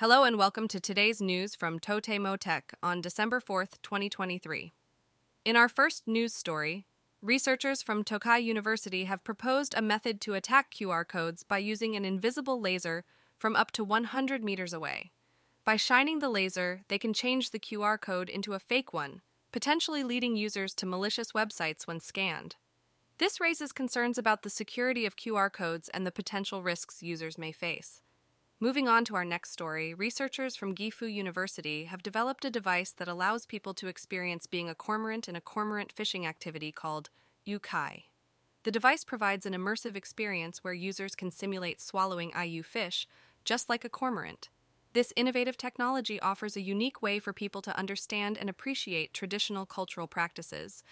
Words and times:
Hello 0.00 0.24
and 0.24 0.38
welcome 0.38 0.66
to 0.68 0.80
today's 0.80 1.20
news 1.20 1.54
from 1.54 1.78
Totemo 1.78 2.38
Tech 2.38 2.72
on 2.82 3.02
December 3.02 3.38
4th, 3.38 3.72
2023. 3.82 4.72
In 5.44 5.56
our 5.56 5.68
first 5.68 6.08
news 6.08 6.32
story, 6.32 6.86
researchers 7.20 7.82
from 7.82 8.02
Tokai 8.02 8.38
University 8.38 9.04
have 9.04 9.22
proposed 9.22 9.74
a 9.76 9.82
method 9.82 10.18
to 10.22 10.32
attack 10.32 10.72
QR 10.72 11.06
codes 11.06 11.42
by 11.42 11.58
using 11.58 11.96
an 11.96 12.06
invisible 12.06 12.58
laser 12.58 13.04
from 13.36 13.54
up 13.54 13.72
to 13.72 13.84
100 13.84 14.42
meters 14.42 14.72
away. 14.72 15.10
By 15.66 15.76
shining 15.76 16.20
the 16.20 16.30
laser, 16.30 16.80
they 16.88 16.96
can 16.96 17.12
change 17.12 17.50
the 17.50 17.60
QR 17.60 18.00
code 18.00 18.30
into 18.30 18.54
a 18.54 18.58
fake 18.58 18.94
one, 18.94 19.20
potentially 19.52 20.02
leading 20.02 20.34
users 20.34 20.72
to 20.76 20.86
malicious 20.86 21.32
websites 21.32 21.86
when 21.86 22.00
scanned. 22.00 22.56
This 23.18 23.38
raises 23.38 23.70
concerns 23.70 24.16
about 24.16 24.44
the 24.44 24.48
security 24.48 25.04
of 25.04 25.16
QR 25.16 25.52
codes 25.52 25.90
and 25.90 26.06
the 26.06 26.10
potential 26.10 26.62
risks 26.62 27.02
users 27.02 27.36
may 27.36 27.52
face. 27.52 28.00
Moving 28.62 28.88
on 28.88 29.06
to 29.06 29.14
our 29.14 29.24
next 29.24 29.52
story, 29.52 29.94
researchers 29.94 30.54
from 30.54 30.74
Gifu 30.74 31.10
University 31.10 31.84
have 31.84 32.02
developed 32.02 32.44
a 32.44 32.50
device 32.50 32.90
that 32.90 33.08
allows 33.08 33.46
people 33.46 33.72
to 33.72 33.88
experience 33.88 34.46
being 34.46 34.68
a 34.68 34.74
cormorant 34.74 35.30
in 35.30 35.34
a 35.34 35.40
cormorant 35.40 35.90
fishing 35.90 36.26
activity 36.26 36.70
called 36.70 37.08
ukai. 37.48 38.02
The 38.64 38.70
device 38.70 39.02
provides 39.02 39.46
an 39.46 39.54
immersive 39.54 39.96
experience 39.96 40.62
where 40.62 40.74
users 40.74 41.14
can 41.14 41.30
simulate 41.30 41.80
swallowing 41.80 42.32
ayu 42.32 42.62
fish, 42.62 43.08
just 43.46 43.70
like 43.70 43.82
a 43.82 43.88
cormorant. 43.88 44.50
This 44.92 45.14
innovative 45.16 45.56
technology 45.56 46.20
offers 46.20 46.54
a 46.54 46.60
unique 46.60 47.00
way 47.00 47.18
for 47.18 47.32
people 47.32 47.62
to 47.62 47.78
understand 47.78 48.36
and 48.36 48.50
appreciate 48.50 49.14
traditional 49.14 49.64
cultural 49.64 50.06
practices, 50.06 50.82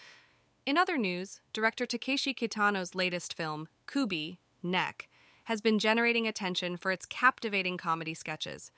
in 0.64 0.78
other 0.78 0.96
news, 0.96 1.40
director 1.52 1.84
Takeshi 1.86 2.34
Kitano's 2.34 2.94
latest 2.94 3.34
film, 3.34 3.68
Kubi, 3.86 4.38
Neck, 4.62 5.08
has 5.48 5.62
been 5.62 5.78
generating 5.78 6.28
attention 6.28 6.76
for 6.76 6.92
its 6.92 7.06
captivating 7.06 7.78
comedy 7.78 8.12
sketches. 8.12 8.70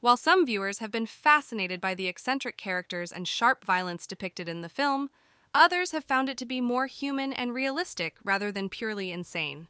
While 0.00 0.18
some 0.18 0.44
viewers 0.44 0.78
have 0.78 0.90
been 0.90 1.06
fascinated 1.06 1.80
by 1.80 1.94
the 1.94 2.06
eccentric 2.06 2.58
characters 2.58 3.10
and 3.10 3.26
sharp 3.26 3.64
violence 3.64 4.06
depicted 4.06 4.46
in 4.46 4.60
the 4.60 4.68
film, 4.68 5.08
others 5.54 5.92
have 5.92 6.04
found 6.04 6.28
it 6.28 6.36
to 6.36 6.44
be 6.44 6.60
more 6.60 6.84
human 6.84 7.32
and 7.32 7.54
realistic 7.54 8.16
rather 8.22 8.52
than 8.52 8.68
purely 8.68 9.10
insane. 9.10 9.68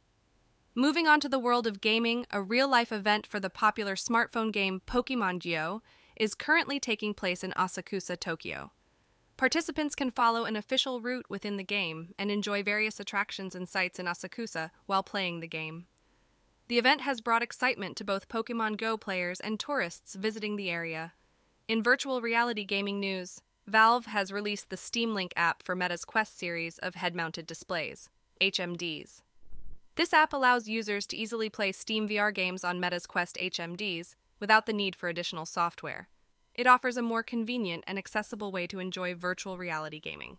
Moving 0.75 1.07
on 1.07 1.21
to 1.21 1.29
the 1.29 1.39
world 1.39 1.65
of 1.65 1.79
gaming, 1.79 2.25
a 2.29 2.41
real 2.41 2.67
life 2.67 2.91
event 2.91 3.25
for 3.25 3.39
the 3.39 3.49
popular 3.49 3.95
smartphone 3.95 4.51
game 4.51 4.81
Pokemon 4.85 5.41
Go 5.41 5.81
is 6.17 6.35
currently 6.35 6.77
taking 6.77 7.13
place 7.13 7.41
in 7.41 7.51
Asakusa, 7.51 8.19
Tokyo. 8.19 8.73
Participants 9.37 9.95
can 9.95 10.11
follow 10.11 10.43
an 10.43 10.57
official 10.57 10.99
route 10.99 11.29
within 11.29 11.55
the 11.55 11.63
game 11.63 12.13
and 12.19 12.29
enjoy 12.29 12.61
various 12.63 12.99
attractions 12.99 13.55
and 13.55 13.69
sights 13.69 13.97
in 13.97 14.07
Asakusa 14.07 14.71
while 14.87 15.03
playing 15.03 15.39
the 15.39 15.47
game. 15.47 15.85
The 16.69 16.77
event 16.77 17.01
has 17.01 17.19
brought 17.19 17.41
excitement 17.41 17.97
to 17.97 18.03
both 18.03 18.29
Pokemon 18.29 18.77
Go 18.77 18.95
players 18.95 19.39
and 19.39 19.59
tourists 19.59 20.13
visiting 20.13 20.55
the 20.55 20.69
area. 20.69 21.13
In 21.67 21.81
virtual 21.81 22.21
reality 22.21 22.63
gaming 22.63 22.99
news, 22.99 23.41
Valve 23.65 24.05
has 24.05 24.31
released 24.31 24.69
the 24.69 24.77
Steam 24.77 25.15
Link 25.15 25.33
app 25.35 25.63
for 25.63 25.75
Meta's 25.75 26.05
Quest 26.05 26.37
series 26.37 26.77
of 26.77 26.93
head 26.93 27.15
mounted 27.15 27.47
displays, 27.47 28.09
HMDs. 28.39 29.23
This 29.95 30.13
app 30.13 30.31
allows 30.31 30.67
users 30.69 31.07
to 31.07 31.17
easily 31.17 31.49
play 31.49 31.71
Steam 31.71 32.07
VR 32.07 32.31
games 32.31 32.63
on 32.63 32.79
Meta's 32.79 33.07
Quest 33.07 33.39
HMDs 33.41 34.13
without 34.39 34.67
the 34.67 34.73
need 34.73 34.95
for 34.95 35.09
additional 35.09 35.47
software. 35.47 36.07
It 36.53 36.67
offers 36.67 36.97
a 36.97 37.01
more 37.01 37.23
convenient 37.23 37.83
and 37.87 37.97
accessible 37.97 38.51
way 38.51 38.67
to 38.67 38.77
enjoy 38.77 39.15
virtual 39.15 39.57
reality 39.57 39.99
gaming. 39.99 40.37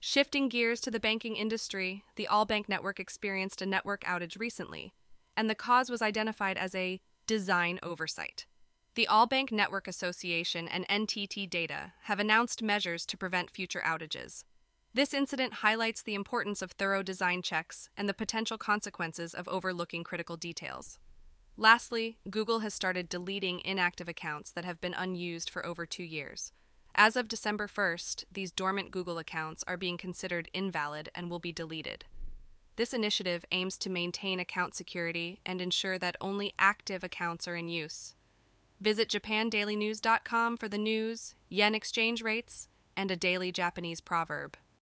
Shifting 0.00 0.48
gears 0.48 0.80
to 0.80 0.90
the 0.90 0.98
banking 0.98 1.36
industry, 1.36 2.02
the 2.16 2.26
Allbank 2.28 2.68
network 2.68 2.98
experienced 2.98 3.62
a 3.62 3.66
network 3.66 4.02
outage 4.02 4.38
recently, 4.38 4.94
and 5.40 5.48
the 5.48 5.54
cause 5.54 5.88
was 5.88 6.02
identified 6.02 6.58
as 6.58 6.74
a 6.74 7.00
design 7.26 7.78
oversight. 7.82 8.44
The 8.94 9.08
Allbank 9.10 9.50
Network 9.50 9.88
Association 9.88 10.68
and 10.68 10.86
NTT 10.86 11.48
Data 11.48 11.94
have 12.02 12.20
announced 12.20 12.62
measures 12.62 13.06
to 13.06 13.16
prevent 13.16 13.50
future 13.50 13.80
outages. 13.80 14.44
This 14.92 15.14
incident 15.14 15.54
highlights 15.54 16.02
the 16.02 16.14
importance 16.14 16.60
of 16.60 16.72
thorough 16.72 17.02
design 17.02 17.40
checks 17.40 17.88
and 17.96 18.06
the 18.06 18.12
potential 18.12 18.58
consequences 18.58 19.32
of 19.32 19.48
overlooking 19.48 20.04
critical 20.04 20.36
details. 20.36 20.98
Lastly, 21.56 22.18
Google 22.28 22.58
has 22.58 22.74
started 22.74 23.08
deleting 23.08 23.62
inactive 23.64 24.10
accounts 24.10 24.52
that 24.52 24.66
have 24.66 24.78
been 24.78 24.92
unused 24.92 25.48
for 25.48 25.64
over 25.64 25.86
two 25.86 26.04
years. 26.04 26.52
As 26.94 27.16
of 27.16 27.28
December 27.28 27.66
1st, 27.66 28.24
these 28.30 28.52
dormant 28.52 28.90
Google 28.90 29.16
accounts 29.16 29.64
are 29.66 29.78
being 29.78 29.96
considered 29.96 30.50
invalid 30.52 31.08
and 31.14 31.30
will 31.30 31.38
be 31.38 31.50
deleted. 31.50 32.04
This 32.76 32.94
initiative 32.94 33.44
aims 33.52 33.76
to 33.78 33.90
maintain 33.90 34.40
account 34.40 34.74
security 34.74 35.40
and 35.44 35.60
ensure 35.60 35.98
that 35.98 36.16
only 36.20 36.54
active 36.58 37.04
accounts 37.04 37.46
are 37.46 37.56
in 37.56 37.68
use. 37.68 38.14
Visit 38.80 39.08
japandailynews.com 39.08 40.56
for 40.56 40.68
the 40.68 40.78
news, 40.78 41.34
yen 41.48 41.74
exchange 41.74 42.22
rates, 42.22 42.68
and 42.96 43.10
a 43.10 43.16
daily 43.16 43.52
Japanese 43.52 44.00
proverb. 44.00 44.56